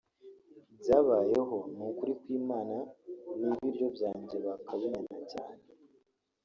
Byabayeho 0.79 1.57
ni 1.75 1.83
ukuri 1.89 2.11
kw’Imana 2.19 2.77
n’ibiryo 3.39 3.87
byanjye 3.95 4.35
bakabimena 4.45 5.15
cyane 5.31 5.63